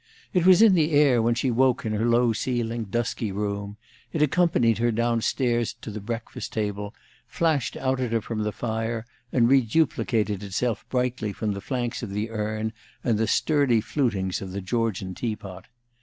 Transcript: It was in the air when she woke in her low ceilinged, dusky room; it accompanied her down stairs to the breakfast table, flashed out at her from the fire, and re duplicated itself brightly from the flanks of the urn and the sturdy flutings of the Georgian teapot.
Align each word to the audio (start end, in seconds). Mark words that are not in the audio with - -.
It 0.33 0.47
was 0.47 0.63
in 0.63 0.73
the 0.73 0.93
air 0.93 1.21
when 1.21 1.35
she 1.35 1.51
woke 1.51 1.85
in 1.85 1.93
her 1.93 2.07
low 2.07 2.33
ceilinged, 2.33 2.89
dusky 2.89 3.31
room; 3.31 3.77
it 4.11 4.23
accompanied 4.23 4.79
her 4.79 4.91
down 4.91 5.21
stairs 5.21 5.75
to 5.79 5.91
the 5.91 6.01
breakfast 6.01 6.51
table, 6.53 6.95
flashed 7.27 7.77
out 7.77 7.99
at 7.99 8.11
her 8.11 8.19
from 8.19 8.41
the 8.41 8.51
fire, 8.51 9.05
and 9.31 9.47
re 9.47 9.61
duplicated 9.61 10.41
itself 10.41 10.89
brightly 10.89 11.31
from 11.33 11.53
the 11.53 11.61
flanks 11.61 12.01
of 12.01 12.09
the 12.09 12.31
urn 12.31 12.73
and 13.03 13.19
the 13.19 13.27
sturdy 13.27 13.79
flutings 13.79 14.41
of 14.41 14.53
the 14.53 14.61
Georgian 14.61 15.13
teapot. 15.13 15.67